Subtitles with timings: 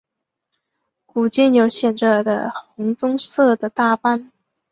[1.05, 4.31] 股间有显着的红棕色的大斑。